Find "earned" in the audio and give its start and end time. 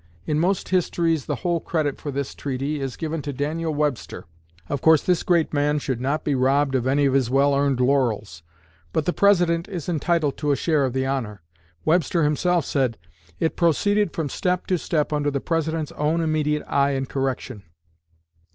7.53-7.79